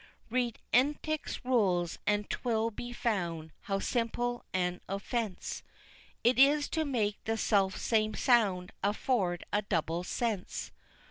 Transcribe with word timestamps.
Read 0.31 0.57
Entick's 0.73 1.45
rules, 1.45 1.99
and 2.07 2.27
'twill 2.27 2.71
be 2.71 2.91
found, 2.91 3.51
how 3.65 3.77
simple 3.77 4.43
an 4.51 4.81
offence 4.89 5.61
It 6.23 6.39
is 6.39 6.67
to 6.69 6.85
make 6.85 7.23
the 7.25 7.37
self 7.37 7.77
same 7.77 8.15
sound 8.15 8.71
afford 8.81 9.45
a 9.53 9.61
double 9.61 10.03
sense. 10.03 10.71